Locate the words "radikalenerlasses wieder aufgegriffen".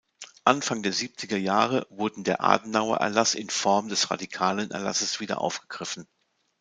4.09-6.07